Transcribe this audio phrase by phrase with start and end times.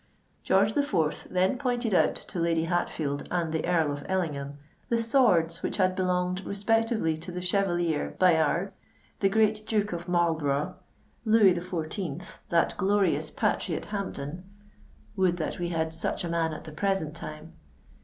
[0.41, 4.57] George the Fourth then pointed out to Lady Hatfield and the Earl of Ellingham,
[4.89, 8.73] the swords which had belonged respectively to the Chevalier Bayard,
[9.19, 10.73] the great Duke of Marlborough,
[11.23, 14.43] Louis XIV., that glorious patriot Hampden
[15.15, 17.53] (would that we had such a man at the present time!)